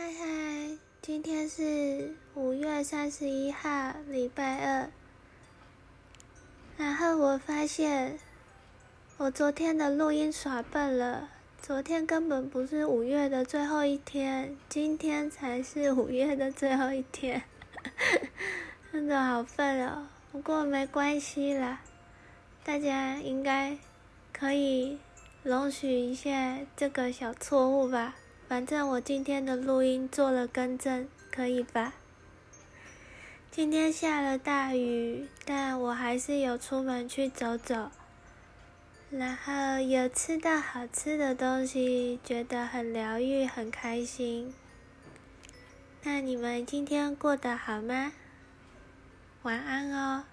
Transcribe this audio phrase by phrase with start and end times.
[0.00, 4.88] 嗨嗨，今天是五月三十一号，礼拜二。
[6.76, 8.16] 然后我发现，
[9.16, 11.28] 我昨天的录音耍笨了。
[11.60, 17.42] 昨天根本不是五月的最后一天，今天才是五月的最后一天，
[18.92, 20.06] 真的好笨哦。
[20.30, 21.80] 不过没关系啦，
[22.62, 23.76] 大家应该
[24.32, 25.00] 可以
[25.42, 28.14] 容许一下这个小错误吧。
[28.48, 31.92] 反正我今天的录音做了更正，可以吧？
[33.50, 37.90] 今天下了大雨，但我还是有出门去走走，
[39.10, 44.54] 然后有吃到好吃的东西，觉得很疗愈，很开心。
[46.04, 48.12] 那你们今天过得好吗？
[49.42, 50.24] 晚安哦。